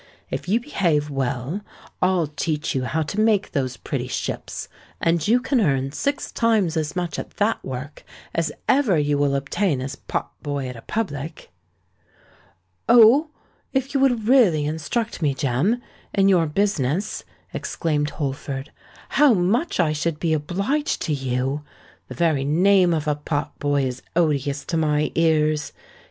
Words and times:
If 0.31 0.47
you 0.49 0.59
behave 0.59 1.11
well, 1.11 1.61
I'll 2.01 2.25
teach 2.25 2.73
you 2.73 2.85
how 2.85 3.03
to 3.03 3.19
make 3.19 3.51
those 3.51 3.77
pretty 3.77 4.07
ships; 4.07 4.67
and 4.99 5.27
you 5.27 5.39
can 5.39 5.61
earn 5.61 5.91
six 5.91 6.31
times 6.31 6.75
as 6.75 6.95
much 6.95 7.19
at 7.19 7.37
that 7.37 7.63
work, 7.63 8.03
as 8.33 8.51
ever 8.67 8.97
you 8.97 9.19
will 9.19 9.35
obtain 9.35 9.79
as 9.79 9.95
pot 9.95 10.31
boy 10.41 10.67
at 10.67 10.75
a 10.75 10.81
public." 10.81 11.51
"Oh! 12.89 13.29
if 13.73 13.93
you 13.93 13.99
would 13.99 14.27
really 14.27 14.65
instruct 14.65 15.21
me, 15.21 15.35
Jem, 15.35 15.79
in 16.15 16.27
your 16.27 16.47
business," 16.47 17.23
exclaimed 17.53 18.09
Holford, 18.09 18.71
"how 19.09 19.35
much 19.35 19.79
I 19.79 19.93
should 19.93 20.19
be 20.19 20.33
obliged 20.33 21.03
to 21.03 21.13
you! 21.13 21.61
The 22.07 22.15
very 22.15 22.43
name 22.43 22.91
of 22.95 23.07
a 23.07 23.13
pot 23.13 23.59
boy 23.59 23.83
is 23.83 24.01
odious 24.15 24.65
to 24.65 24.77
my 24.77 25.11
ears. 25.13 25.73